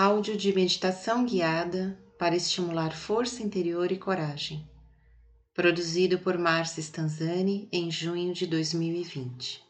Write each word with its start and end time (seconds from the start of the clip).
Áudio 0.00 0.36
de 0.36 0.52
meditação 0.54 1.26
guiada 1.26 2.00
para 2.16 2.36
estimular 2.36 2.94
força 2.94 3.42
interior 3.42 3.90
e 3.90 3.98
coragem. 3.98 4.64
Produzido 5.52 6.20
por 6.20 6.38
Márcia 6.38 6.80
Stanzani 6.80 7.68
em 7.72 7.90
junho 7.90 8.32
de 8.32 8.46
2020. 8.46 9.60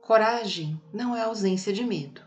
Coragem 0.00 0.80
não 0.90 1.14
é 1.14 1.20
ausência 1.20 1.70
de 1.70 1.84
medo. 1.84 2.26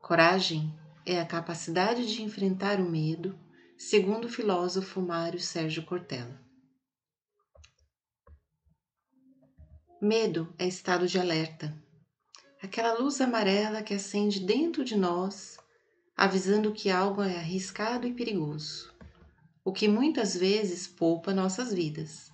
Coragem 0.00 0.74
é 1.04 1.20
a 1.20 1.26
capacidade 1.26 2.10
de 2.10 2.22
enfrentar 2.22 2.80
o 2.80 2.90
medo, 2.90 3.38
segundo 3.76 4.24
o 4.24 4.30
filósofo 4.30 5.02
Mário 5.02 5.40
Sérgio 5.40 5.84
Cortella. 5.84 6.42
Medo 10.00 10.54
é 10.58 10.66
estado 10.66 11.06
de 11.06 11.18
alerta, 11.18 11.83
aquela 12.64 12.98
luz 12.98 13.20
amarela 13.20 13.82
que 13.82 13.92
acende 13.92 14.40
dentro 14.40 14.82
de 14.82 14.96
nós, 14.96 15.58
avisando 16.16 16.72
que 16.72 16.90
algo 16.90 17.22
é 17.22 17.36
arriscado 17.36 18.06
e 18.06 18.14
perigoso, 18.14 18.90
o 19.62 19.70
que 19.70 19.86
muitas 19.86 20.34
vezes 20.34 20.86
poupa 20.86 21.34
nossas 21.34 21.74
vidas. 21.74 22.32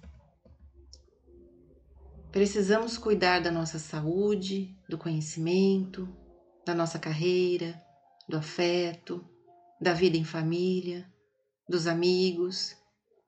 Precisamos 2.30 2.96
cuidar 2.96 3.40
da 3.40 3.50
nossa 3.50 3.80
saúde, 3.80 4.72
do 4.88 4.96
conhecimento, 4.96 6.08
da 6.64 6.76
nossa 6.76 6.98
carreira, 6.98 7.82
do 8.28 8.36
afeto, 8.36 9.28
da 9.80 9.92
vida 9.92 10.16
em 10.16 10.24
família, 10.24 11.12
dos 11.68 11.88
amigos 11.88 12.76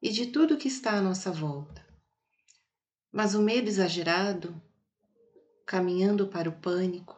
e 0.01 0.09
de 0.09 0.27
tudo 0.27 0.57
que 0.57 0.69
está 0.69 0.93
à 0.93 1.03
nossa 1.03 1.33
volta. 1.33 1.85
Mas 3.11 3.35
o 3.35 3.43
medo 3.43 3.67
exagerado, 3.67 4.55
caminhando 5.73 6.27
para 6.27 6.51
o 6.51 6.53
pânico, 6.53 7.17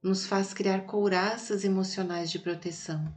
nos 0.00 0.24
faz 0.26 0.54
criar 0.54 0.82
couraças 0.82 1.64
emocionais 1.64 2.30
de 2.30 2.38
proteção. 2.38 3.12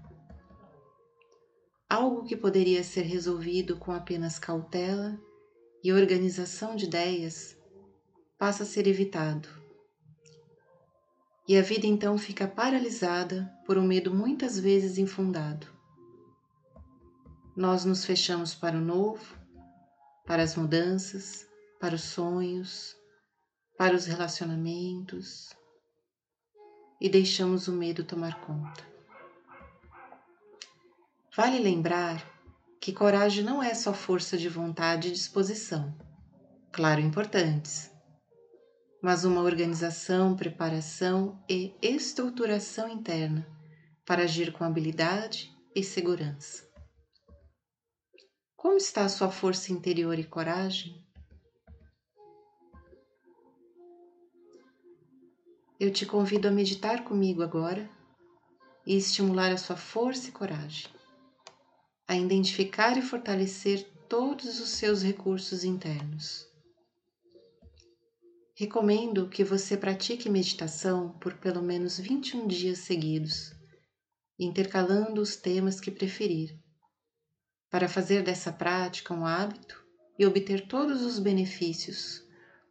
Algo 1.88 2.24
que 2.24 2.36
poderia 2.36 2.84
ser 2.84 3.04
resolvido 3.04 3.78
com 3.78 3.92
apenas 3.92 4.40
cautela 4.40 5.16
e 5.84 5.94
organização 5.94 6.76
de 6.76 6.86
ideias 6.86 7.56
passa 8.36 8.64
a 8.64 8.66
ser 8.66 8.88
evitado. 8.88 9.48
E 11.48 11.56
a 11.56 11.62
vida 11.62 11.86
então 11.86 12.18
fica 12.18 12.48
paralisada 12.48 13.48
por 13.64 13.78
um 13.78 13.86
medo 13.86 14.12
muitas 14.12 14.60
vezes 14.60 14.98
infundado. 14.98 15.68
Nós 17.56 17.86
nos 17.86 18.04
fechamos 18.04 18.56
para 18.56 18.76
o 18.76 18.82
novo, 18.82 19.38
para 20.26 20.42
as 20.42 20.56
mudanças, 20.56 21.48
para 21.80 21.94
os 21.94 22.02
sonhos, 22.02 22.98
para 23.80 23.96
os 23.96 24.06
relacionamentos 24.06 25.54
e 27.00 27.08
deixamos 27.08 27.70
o 27.70 27.72
medo 27.72 28.04
tomar 28.04 28.42
conta. 28.42 28.86
Vale 31.34 31.60
lembrar 31.60 32.22
que 32.82 32.92
coragem 32.92 33.42
não 33.42 33.64
é 33.64 33.74
só 33.74 33.94
força 33.94 34.38
de 34.38 34.50
vontade 34.50 35.08
e 35.08 35.12
disposição, 35.12 35.98
claro, 36.74 37.00
importantes, 37.00 37.90
mas 39.02 39.24
uma 39.24 39.40
organização, 39.40 40.36
preparação 40.36 41.42
e 41.50 41.74
estruturação 41.82 42.90
interna 42.90 43.48
para 44.06 44.24
agir 44.24 44.52
com 44.52 44.66
habilidade 44.66 45.56
e 45.74 45.82
segurança. 45.86 46.70
Como 48.58 48.76
está 48.76 49.06
a 49.06 49.10
sua 49.10 49.32
força 49.32 49.72
interior 49.72 50.20
e 50.20 50.26
coragem? 50.26 51.09
Eu 55.80 55.94
te 55.94 56.06
convido 56.06 56.46
a 56.46 56.52
meditar 56.52 57.06
comigo 57.06 57.42
agora 57.42 57.90
e 58.86 58.98
estimular 58.98 59.50
a 59.50 59.58
sua 59.58 59.78
força 59.78 60.28
e 60.28 60.32
coragem, 60.34 60.92
a 62.06 62.18
identificar 62.18 62.98
e 62.98 63.02
fortalecer 63.02 63.90
todos 64.10 64.60
os 64.60 64.72
seus 64.72 65.02
recursos 65.02 65.64
internos. 65.64 66.46
Recomendo 68.58 69.30
que 69.30 69.42
você 69.42 69.78
pratique 69.78 70.30
meditação 70.30 71.18
por 71.18 71.36
pelo 71.36 71.62
menos 71.62 71.98
21 71.98 72.46
dias 72.46 72.80
seguidos, 72.80 73.54
intercalando 74.38 75.22
os 75.22 75.38
temas 75.38 75.80
que 75.80 75.90
preferir 75.90 76.60
para 77.70 77.88
fazer 77.88 78.22
dessa 78.22 78.52
prática 78.52 79.14
um 79.14 79.26
hábito 79.26 79.82
e 80.18 80.26
obter 80.26 80.68
todos 80.68 81.04
os 81.04 81.20
benefícios, 81.20 82.28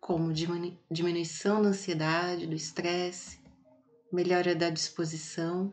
como 0.08 0.32
diminuição 0.32 1.60
da 1.60 1.68
ansiedade, 1.68 2.46
do 2.46 2.54
estresse, 2.54 3.38
melhora 4.10 4.54
da 4.54 4.70
disposição 4.70 5.70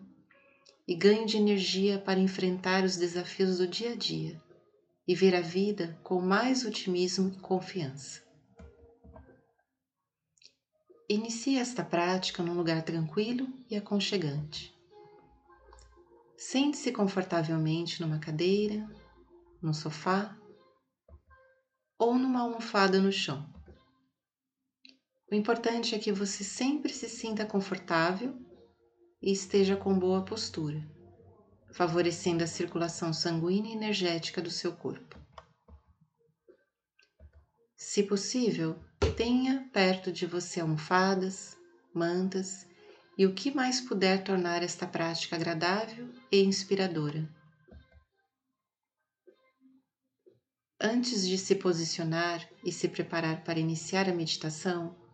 e 0.85 0.93
ganho 0.93 1.25
de 1.25 1.37
energia 1.37 1.97
para 1.97 2.19
enfrentar 2.19 2.83
os 2.83 2.97
desafios 2.97 3.59
do 3.59 3.65
dia 3.65 3.93
a 3.93 3.95
dia 3.95 4.43
e 5.07 5.15
ver 5.15 5.33
a 5.35 5.39
vida 5.39 5.97
com 6.03 6.19
mais 6.19 6.65
otimismo 6.65 7.31
e 7.33 7.39
confiança. 7.39 8.21
Inicie 11.07 11.57
esta 11.57 11.81
prática 11.81 12.43
num 12.43 12.55
lugar 12.55 12.81
tranquilo 12.83 13.47
e 13.69 13.77
aconchegante. 13.77 14.77
Sente-se 16.35 16.91
confortavelmente 16.91 18.01
numa 18.01 18.19
cadeira 18.19 18.85
no 19.61 19.73
sofá 19.73 20.37
ou 21.97 22.15
numa 22.15 22.41
almofada 22.41 22.99
no 22.99 23.13
chão. 23.13 23.54
O 25.31 25.33
importante 25.33 25.95
é 25.95 25.99
que 25.99 26.11
você 26.11 26.43
sempre 26.43 26.93
se 26.93 27.09
sinta 27.09 27.45
confortável 27.45 28.37
e 29.19 29.31
esteja 29.31 29.75
com 29.75 29.97
boa 29.97 30.23
postura, 30.23 30.87
favorecendo 31.73 32.43
a 32.43 32.47
circulação 32.47 33.11
sanguínea 33.11 33.73
e 33.73 33.75
energética 33.75 34.39
do 34.39 34.51
seu 34.51 34.71
corpo. 34.73 35.19
Se 37.75 38.03
possível, 38.03 38.79
tenha 39.15 39.67
perto 39.73 40.11
de 40.11 40.27
você 40.27 40.59
almofadas, 40.59 41.57
mantas 41.93 42.67
e 43.17 43.25
o 43.25 43.33
que 43.33 43.51
mais 43.51 43.81
puder 43.81 44.23
tornar 44.23 44.61
esta 44.61 44.85
prática 44.85 45.35
agradável 45.35 46.07
e 46.31 46.43
inspiradora. 46.43 47.27
Antes 50.79 51.27
de 51.27 51.37
se 51.37 51.55
posicionar 51.55 52.47
e 52.63 52.71
se 52.71 52.87
preparar 52.87 53.43
para 53.43 53.59
iniciar 53.59 54.07
a 54.07 54.13
meditação, 54.13 55.04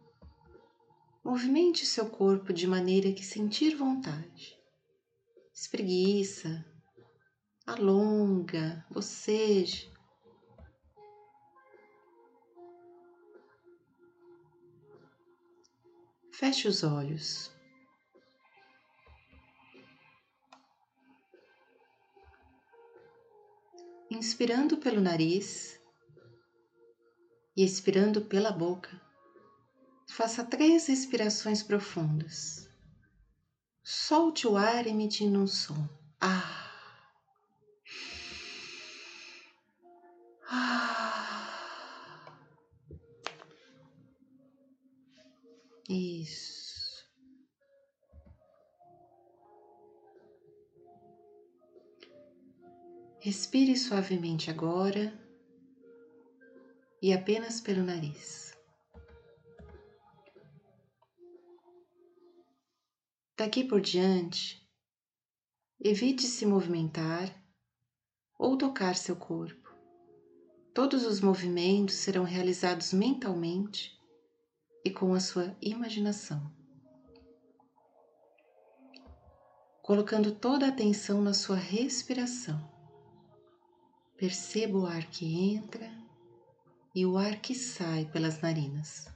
movimente 1.24 1.86
seu 1.86 2.10
corpo 2.10 2.52
de 2.52 2.68
maneira 2.68 3.12
que 3.12 3.24
sentir 3.24 3.76
vontade. 3.76 4.58
Espreguiça, 5.54 6.66
alonga, 7.66 8.86
boceje. 8.90 9.92
Feche 16.32 16.68
os 16.68 16.84
olhos. 16.84 17.52
inspirando 24.12 24.78
pelo 24.78 25.00
nariz 25.00 25.80
e 27.56 27.64
expirando 27.64 28.22
pela 28.22 28.52
boca, 28.52 29.02
faça 30.22 30.44
três 30.44 30.86
respirações 30.86 31.64
profundas. 31.64 32.70
Solte 33.84 34.46
o 34.46 34.56
ar 34.56 34.86
emitindo 34.86 35.40
um 35.40 35.48
som. 35.48 35.90
Ah. 36.20 36.70
Ah. 40.48 42.38
Isso. 45.90 47.04
Respire 53.22 53.76
suavemente 53.76 54.52
agora 54.52 55.20
e 57.02 57.12
apenas 57.12 57.60
pelo 57.60 57.82
nariz. 57.82 58.51
Daqui 63.44 63.64
por 63.64 63.82
diante, 63.82 64.64
evite 65.80 66.28
se 66.28 66.46
movimentar 66.46 67.36
ou 68.38 68.56
tocar 68.56 68.96
seu 68.96 69.16
corpo. 69.16 69.76
Todos 70.76 71.04
os 71.04 71.20
movimentos 71.20 71.96
serão 71.96 72.24
realizados 72.24 72.94
mentalmente 72.94 74.00
e 74.86 74.92
com 74.92 75.16
a 75.16 75.20
sua 75.20 75.58
imaginação. 75.60 76.54
Colocando 79.82 80.36
toda 80.36 80.68
a 80.68 80.70
atenção 80.70 81.20
na 81.20 81.34
sua 81.34 81.56
respiração. 81.56 82.62
Perceba 84.18 84.78
o 84.78 84.86
ar 84.86 85.10
que 85.10 85.26
entra 85.26 85.92
e 86.94 87.08
o 87.08 87.18
ar 87.18 87.42
que 87.42 87.56
sai 87.56 88.06
pelas 88.06 88.40
narinas. 88.40 89.08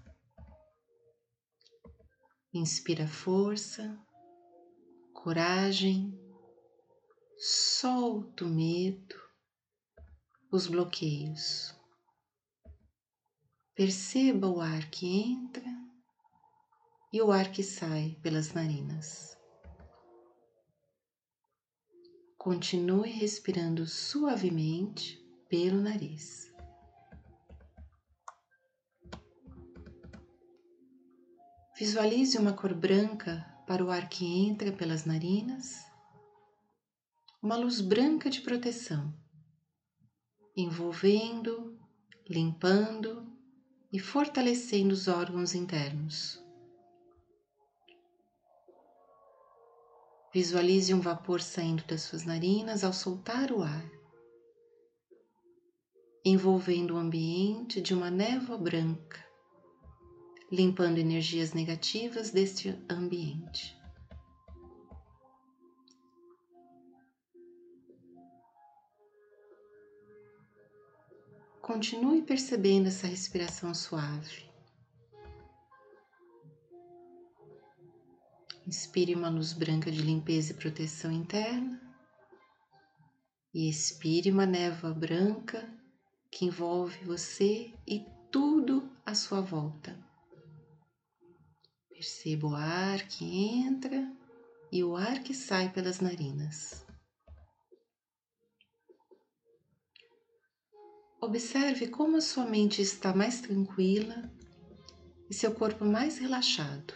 Inspira 2.51 3.06
força, 3.07 4.04
coragem, 5.25 6.16
solta 7.36 8.45
o 8.45 8.48
medo, 8.48 9.16
os 10.51 10.68
bloqueios. 10.68 11.75
Perceba 13.74 14.48
o 14.48 14.62
ar 14.62 14.88
que 14.92 15.07
entra 15.07 15.66
e 17.12 17.19
o 17.24 17.31
ar 17.31 17.51
que 17.51 17.63
sai 17.63 18.19
pelas 18.22 18.54
narinas. 18.54 19.36
Continue 22.38 23.10
respirando 23.10 23.88
suavemente 23.88 25.18
pelo 25.50 25.81
nariz. 25.81 26.54
Visualize 31.75 32.38
uma 32.38 32.54
cor 32.54 32.75
branca 32.75 33.55
para 33.66 33.84
o 33.84 33.90
ar 33.90 34.08
que 34.08 34.26
entra 34.26 34.72
pelas 34.72 35.06
narinas, 35.06 35.86
uma 37.42 37.56
luz 37.56 37.82
branca 37.82 38.30
de 38.30 38.42
proteção, 38.42 39.14
envolvendo, 40.56 41.78
limpando 42.30 43.32
e 43.92 44.00
fortalecendo 44.00 44.94
os 44.94 45.08
órgãos 45.08 45.56
internos. 45.56 46.42
Visualize 50.34 50.94
um 50.94 51.00
vapor 51.00 51.42
saindo 51.42 51.84
das 51.86 52.02
suas 52.02 52.26
narinas 52.26 52.84
ao 52.84 52.92
soltar 52.92 53.52
o 53.52 53.64
ar, 53.64 53.90
envolvendo 56.24 56.96
o 56.96 56.98
ambiente 56.98 57.82
de 57.82 57.94
uma 57.94 58.12
névoa 58.12 58.58
branca 58.58 59.26
limpando 60.52 60.98
energias 60.98 61.54
negativas 61.54 62.32
deste 62.32 62.78
ambiente. 62.90 63.76
Continue 71.62 72.22
percebendo 72.22 72.90
essa 72.90 73.08
respiração 73.08 73.74
suave. 73.74 74.46
Inspire 78.68 79.16
uma 79.16 79.30
luz 79.30 79.52
branca 79.52 79.92
de 79.92 80.02
limpeza 80.02 80.52
e 80.52 80.56
proteção 80.56 81.12
interna 81.12 81.82
e 83.52 83.68
expire 83.68 84.30
uma 84.30 84.46
névoa 84.46 84.94
branca 84.94 85.68
que 86.30 86.46
envolve 86.46 87.04
você 87.04 87.74
e 87.88 88.06
tudo 88.30 88.92
à 89.04 89.16
sua 89.16 89.42
volta. 89.42 90.05
Perceba 91.96 92.48
o 92.48 92.54
ar 92.54 93.08
que 93.08 93.24
entra 93.24 94.14
e 94.70 94.84
o 94.84 94.98
ar 94.98 95.24
que 95.24 95.34
sai 95.34 95.72
pelas 95.72 96.02
narinas. 96.02 96.86
Observe 101.22 101.88
como 101.88 102.18
a 102.18 102.22
sua 102.22 102.46
mente 102.46 102.82
está 102.82 103.14
mais 103.14 103.40
tranquila 103.40 104.30
e 105.30 105.34
seu 105.34 105.56
corpo 105.56 105.86
mais 105.86 106.18
relaxado. 106.18 106.94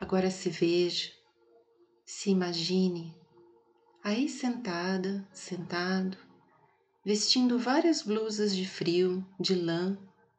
Agora 0.00 0.28
se 0.28 0.50
veja, 0.50 1.12
se 2.04 2.30
imagine 2.30 3.16
aí 4.02 4.28
sentada, 4.28 5.24
sentado, 5.32 6.18
vestindo 7.04 7.58
várias 7.58 8.02
blusas 8.02 8.54
de 8.54 8.68
frio, 8.68 9.26
de 9.38 9.54
lã, 9.54 9.96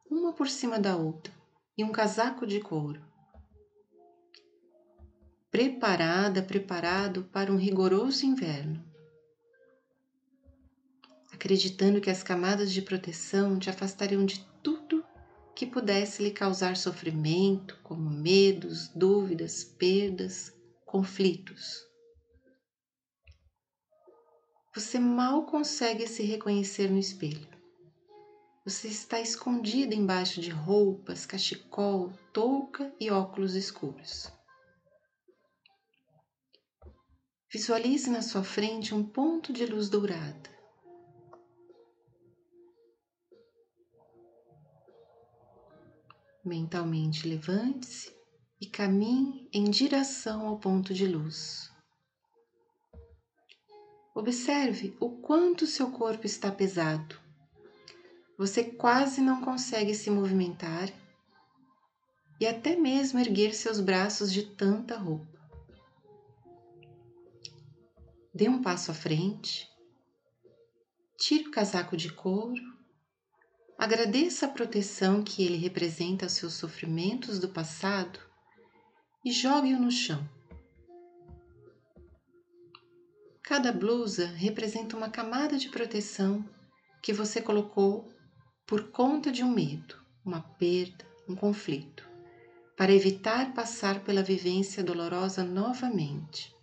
uma 0.09 0.31
por 0.31 0.47
cima 0.47 0.79
da 0.79 0.95
outra, 0.95 1.33
e 1.77 1.83
um 1.83 1.91
casaco 1.91 2.45
de 2.45 2.59
couro. 2.59 3.01
Preparada, 5.49 6.41
preparado 6.41 7.23
para 7.31 7.51
um 7.51 7.57
rigoroso 7.57 8.25
inverno. 8.25 8.83
Acreditando 11.33 11.99
que 11.99 12.09
as 12.09 12.21
camadas 12.21 12.71
de 12.71 12.81
proteção 12.81 13.57
te 13.57 13.69
afastariam 13.69 14.23
de 14.23 14.45
tudo 14.61 15.03
que 15.55 15.65
pudesse 15.65 16.23
lhe 16.23 16.31
causar 16.31 16.77
sofrimento, 16.77 17.79
como 17.81 18.09
medos, 18.09 18.87
dúvidas, 18.89 19.63
perdas, 19.63 20.53
conflitos 20.85 21.90
você 24.73 24.97
mal 24.99 25.45
consegue 25.45 26.07
se 26.07 26.23
reconhecer 26.23 26.89
no 26.89 26.97
espelho. 26.97 27.49
Você 28.63 28.87
está 28.87 29.19
escondida 29.19 29.93
embaixo 29.93 30.39
de 30.39 30.49
roupas, 30.49 31.25
cachecol, 31.25 32.13
touca 32.31 32.93
e 32.99 33.09
óculos 33.09 33.55
escuros. 33.55 34.31
Visualize 37.51 38.09
na 38.09 38.21
sua 38.21 38.43
frente 38.43 38.95
um 38.95 39.03
ponto 39.03 39.51
de 39.51 39.65
luz 39.65 39.89
dourada. 39.89 40.49
Mentalmente 46.45 47.27
levante-se 47.27 48.15
e 48.59 48.67
caminhe 48.67 49.49
em 49.51 49.69
direção 49.69 50.47
ao 50.47 50.59
ponto 50.59 50.93
de 50.93 51.05
luz. 51.05 51.70
Observe 54.21 54.95
o 54.99 55.09
quanto 55.09 55.65
seu 55.65 55.89
corpo 55.89 56.27
está 56.27 56.51
pesado. 56.51 57.19
Você 58.37 58.63
quase 58.63 59.19
não 59.19 59.41
consegue 59.41 59.95
se 59.95 60.11
movimentar 60.11 60.93
e 62.39 62.45
até 62.45 62.75
mesmo 62.75 63.19
erguer 63.19 63.55
seus 63.55 63.79
braços 63.79 64.31
de 64.31 64.43
tanta 64.43 64.95
roupa. 64.95 65.41
Dê 68.31 68.47
um 68.47 68.61
passo 68.61 68.91
à 68.91 68.93
frente, 68.93 69.67
tire 71.17 71.47
o 71.47 71.51
casaco 71.51 71.97
de 71.97 72.13
couro, 72.13 72.61
agradeça 73.75 74.45
a 74.45 74.49
proteção 74.49 75.23
que 75.23 75.43
ele 75.43 75.57
representa 75.57 76.27
aos 76.27 76.33
seus 76.33 76.53
sofrimentos 76.53 77.39
do 77.39 77.49
passado 77.49 78.19
e 79.25 79.31
jogue-o 79.31 79.79
no 79.79 79.89
chão. 79.89 80.23
Cada 83.51 83.73
blusa 83.73 84.27
representa 84.27 84.95
uma 84.95 85.09
camada 85.09 85.57
de 85.57 85.67
proteção 85.67 86.41
que 87.03 87.11
você 87.11 87.41
colocou 87.41 88.09
por 88.65 88.91
conta 88.91 89.29
de 89.29 89.43
um 89.43 89.51
medo, 89.51 90.01
uma 90.23 90.39
perda, 90.39 91.05
um 91.27 91.35
conflito, 91.35 92.09
para 92.77 92.93
evitar 92.93 93.53
passar 93.53 94.05
pela 94.05 94.23
vivência 94.23 94.81
dolorosa 94.81 95.43
novamente. 95.43 96.55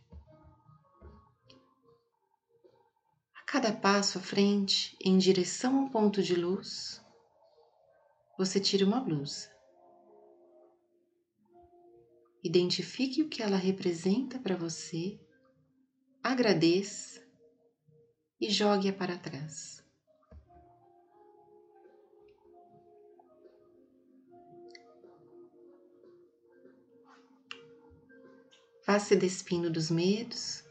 A 3.34 3.42
cada 3.44 3.70
passo 3.70 4.16
à 4.16 4.22
frente, 4.22 4.96
em 4.98 5.18
direção 5.18 5.82
ao 5.82 5.90
ponto 5.90 6.22
de 6.22 6.34
luz, 6.34 7.04
você 8.38 8.58
tira 8.58 8.86
uma 8.86 9.00
blusa. 9.00 9.50
Identifique 12.42 13.20
o 13.20 13.28
que 13.28 13.42
ela 13.42 13.58
representa 13.58 14.38
para 14.38 14.56
você 14.56 15.20
agradeça 16.22 17.22
e 18.40 18.50
jogue-a 18.50 18.92
para 18.92 19.18
trás. 19.18 19.84
Vá 28.86 28.98
se 28.98 29.14
despindo 29.14 29.70
dos 29.70 29.90
medos, 29.90 30.64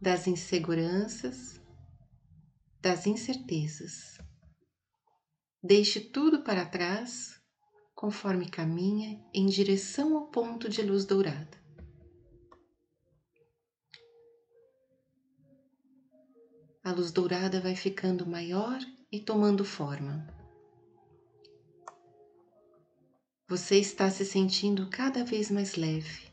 das 0.00 0.26
inseguranças, 0.26 1.60
das 2.80 3.06
incertezas. 3.06 4.18
Deixe 5.62 6.00
tudo 6.00 6.42
para 6.42 6.66
trás 6.66 7.40
conforme 7.94 8.50
caminha 8.50 9.22
em 9.32 9.46
direção 9.46 10.16
ao 10.16 10.28
ponto 10.28 10.68
de 10.68 10.82
luz 10.82 11.04
dourada. 11.04 11.59
A 16.90 16.92
luz 16.92 17.12
dourada 17.12 17.60
vai 17.60 17.76
ficando 17.76 18.26
maior 18.26 18.80
e 19.12 19.20
tomando 19.20 19.64
forma. 19.64 20.26
Você 23.46 23.78
está 23.78 24.10
se 24.10 24.24
sentindo 24.24 24.90
cada 24.90 25.24
vez 25.24 25.52
mais 25.52 25.76
leve. 25.76 26.32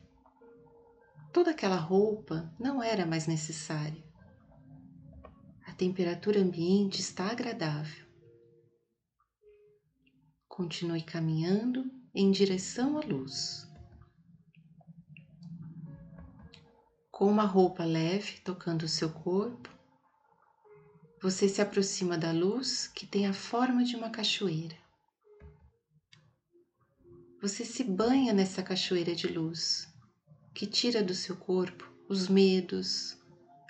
Toda 1.31 1.51
aquela 1.51 1.75
roupa 1.75 2.51
não 2.59 2.81
era 2.81 3.05
mais 3.05 3.27
necessária. 3.27 4.03
A 5.67 5.73
temperatura 5.73 6.39
ambiente 6.39 7.01
está 7.01 7.29
agradável. 7.29 8.07
Continue 10.47 11.03
caminhando 11.03 11.85
em 12.15 12.31
direção 12.31 12.97
à 12.97 13.01
luz. 13.01 13.67
Com 17.11 17.27
uma 17.27 17.45
roupa 17.45 17.83
leve 17.83 18.39
tocando 18.41 18.83
o 18.83 18.87
seu 18.87 19.11
corpo, 19.11 19.76
Você 21.27 21.49
se 21.49 21.61
aproxima 21.61 22.17
da 22.17 22.31
luz 22.31 22.87
que 22.87 23.05
tem 23.05 23.27
a 23.27 23.33
forma 23.33 23.83
de 23.83 23.97
uma 23.97 24.09
cachoeira. 24.09 24.77
Você 27.41 27.65
se 27.65 27.83
banha 27.83 28.31
nessa 28.31 28.63
cachoeira 28.63 29.13
de 29.13 29.27
luz 29.27 29.93
que 30.55 30.65
tira 30.65 31.03
do 31.03 31.13
seu 31.13 31.35
corpo 31.35 31.91
os 32.07 32.29
medos, 32.29 33.17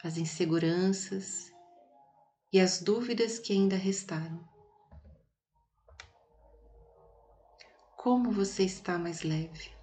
as 0.04 0.20
inseguranças 0.20 1.52
e 2.54 2.60
as 2.60 2.80
dúvidas 2.80 3.40
que 3.40 3.54
ainda 3.54 3.76
restaram. 3.76 4.48
Como 7.98 8.32
você 8.32 8.66
está 8.66 9.00
mais 9.00 9.24
leve? 9.24 9.76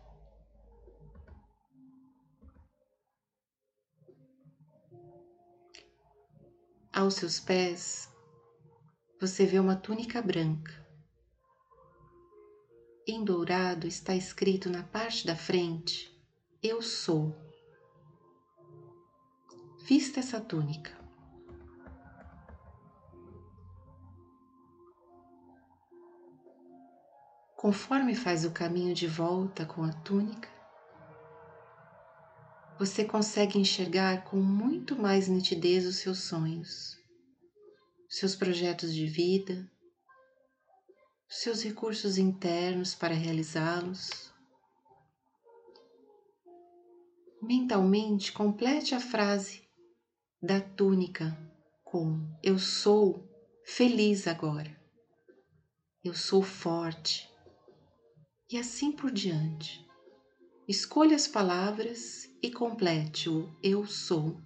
Aos 6.96 7.14
seus 7.14 7.40
pés, 7.40 8.08
você 9.20 9.44
vê 9.44 9.58
uma 9.58 9.74
túnica 9.74 10.22
branca. 10.22 10.72
Em 13.04 13.24
dourado 13.24 13.88
está 13.88 14.14
escrito 14.14 14.70
na 14.70 14.84
parte 14.84 15.26
da 15.26 15.34
frente: 15.34 16.16
Eu 16.62 16.80
sou. 16.80 17.34
Vista 19.84 20.20
essa 20.20 20.40
túnica. 20.40 20.96
Conforme 27.56 28.14
faz 28.14 28.44
o 28.44 28.52
caminho 28.52 28.94
de 28.94 29.08
volta 29.08 29.66
com 29.66 29.82
a 29.82 29.92
túnica, 29.92 30.53
você 32.78 33.04
consegue 33.04 33.58
enxergar 33.58 34.24
com 34.24 34.36
muito 34.36 34.96
mais 34.96 35.28
nitidez 35.28 35.86
os 35.86 35.96
seus 35.96 36.20
sonhos, 36.20 36.96
seus 38.08 38.34
projetos 38.34 38.92
de 38.92 39.06
vida, 39.06 39.70
seus 41.28 41.62
recursos 41.62 42.18
internos 42.18 42.94
para 42.94 43.14
realizá-los. 43.14 44.32
Mentalmente, 47.42 48.32
complete 48.32 48.94
a 48.94 49.00
frase 49.00 49.62
da 50.42 50.60
túnica 50.60 51.36
com 51.84 52.20
eu 52.42 52.58
sou 52.58 53.22
feliz 53.64 54.26
agora, 54.26 54.76
eu 56.02 56.14
sou 56.14 56.42
forte 56.42 57.30
e 58.50 58.58
assim 58.58 58.92
por 58.92 59.10
diante. 59.10 59.83
Escolha 60.66 61.14
as 61.14 61.28
palavras 61.28 62.26
e 62.42 62.50
complete 62.50 63.28
o 63.28 63.54
eu 63.62 63.86
sou. 63.86 64.40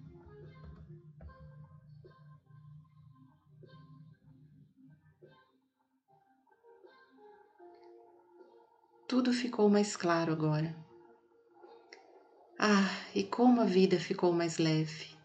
Tudo 9.06 9.32
ficou 9.32 9.70
mais 9.70 9.96
claro 9.96 10.32
agora. 10.32 10.76
Ah, 12.58 12.90
e 13.14 13.22
como 13.22 13.60
a 13.60 13.64
vida 13.64 14.00
ficou 14.00 14.32
mais 14.32 14.58
leve. 14.58 15.16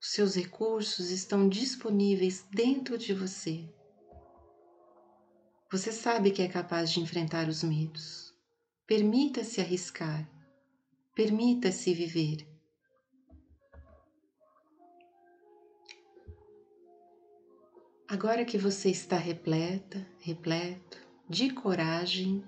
Os 0.00 0.10
seus 0.10 0.36
recursos 0.36 1.10
estão 1.10 1.46
disponíveis 1.50 2.46
dentro 2.50 2.96
de 2.96 3.12
você. 3.12 3.68
Você 5.72 5.90
sabe 5.90 6.32
que 6.32 6.42
é 6.42 6.48
capaz 6.48 6.92
de 6.92 7.00
enfrentar 7.00 7.48
os 7.48 7.62
medos. 7.62 8.34
Permita-se 8.86 9.58
arriscar. 9.58 10.28
Permita-se 11.14 11.94
viver. 11.94 12.46
Agora 18.06 18.44
que 18.44 18.58
você 18.58 18.90
está 18.90 19.16
repleta, 19.16 20.06
repleto 20.20 20.98
de 21.26 21.48
coragem 21.48 22.44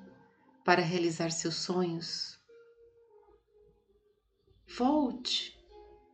para 0.63 0.83
realizar 0.83 1.31
seus 1.31 1.55
sonhos, 1.55 2.39
volte 4.77 5.59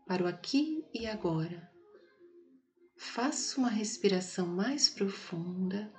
para 0.07 0.23
o 0.23 0.29
aqui 0.29 0.85
e 0.95 1.09
agora. 1.09 1.69
Faça 2.97 3.59
uma 3.59 3.69
respiração 3.69 4.47
mais 4.47 4.89
profunda. 4.89 5.93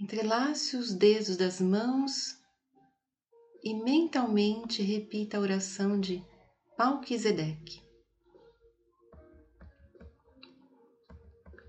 Entrelace 0.00 0.78
os 0.78 0.94
dedos 0.94 1.36
das 1.36 1.60
mãos 1.60 2.40
e 3.62 3.74
mentalmente 3.74 4.80
repita 4.82 5.36
a 5.36 5.40
oração 5.40 6.00
de 6.00 6.24
Palquisedeque. 6.74 7.82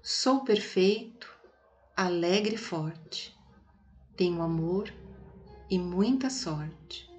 Sou 0.01 0.45
perfeito, 0.45 1.29
alegre 1.93 2.55
e 2.55 2.57
forte. 2.57 3.37
Tenho 4.15 4.41
amor 4.41 4.93
e 5.69 5.77
muita 5.77 6.29
sorte. 6.29 7.11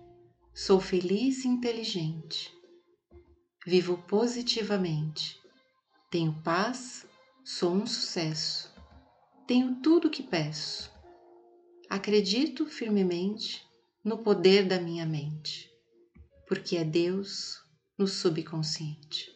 Sou 0.55 0.81
feliz 0.81 1.45
e 1.45 1.49
inteligente. 1.49 2.51
Vivo 3.67 3.99
positivamente. 4.09 5.39
Tenho 6.11 6.33
paz, 6.43 7.07
sou 7.45 7.75
um 7.75 7.87
sucesso. 7.87 8.75
Tenho 9.47 9.75
tudo 9.83 10.09
o 10.09 10.11
que 10.11 10.23
peço. 10.23 10.92
Acredito 11.93 12.65
firmemente 12.65 13.69
no 14.03 14.17
poder 14.17 14.67
da 14.67 14.81
minha 14.81 15.05
mente, 15.05 15.71
porque 16.49 16.79
é 16.79 16.85
Deus 16.85 17.63
no 17.99 18.09
subconsciente. 18.09 19.31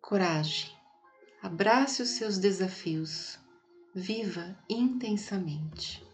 Coragem, 0.00 0.68
abrace 1.40 2.02
os 2.02 2.08
seus 2.08 2.38
desafios, 2.38 3.38
viva 3.94 4.58
intensamente. 4.68 6.04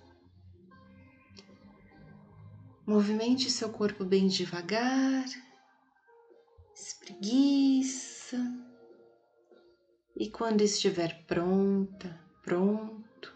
Movimente 2.87 3.50
seu 3.50 3.71
corpo 3.71 4.05
bem 4.05 4.28
devagar, 4.28 5.25
espreguiça 6.75 8.37
e 10.14 10.28
quando 10.28 10.61
estiver 10.61 11.25
pronta, 11.26 12.25
pronto, 12.47 13.35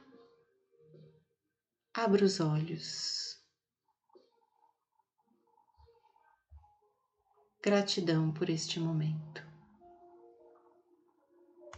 abra 1.93 2.25
os 2.25 2.39
olhos. 2.39 3.37
Gratidão 7.61 8.31
por 8.33 8.49
este 8.49 8.79
momento. 8.79 9.50